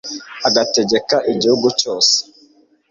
[0.47, 2.17] agategeka igihugu cyose